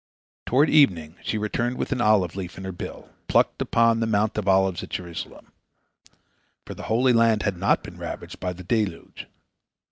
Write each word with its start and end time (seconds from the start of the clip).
Toward 0.47 0.67
evening 0.71 1.17
she 1.21 1.37
returned 1.37 1.77
with 1.77 1.91
an 1.91 2.01
olive 2.01 2.35
leaf 2.35 2.57
in 2.57 2.63
her 2.63 2.71
bill, 2.71 3.09
plucked 3.27 3.61
upon 3.61 3.99
the 3.99 4.07
Mount 4.07 4.35
of 4.35 4.47
Olives 4.47 4.81
at 4.81 4.89
Jerusalem, 4.89 5.51
for 6.65 6.73
the 6.73 6.81
Holy 6.89 7.13
Land 7.13 7.43
had 7.43 7.55
not 7.55 7.83
been 7.83 7.99
ravaged 7.99 8.39
by 8.39 8.51
the 8.53 8.63
deluge. 8.63 9.27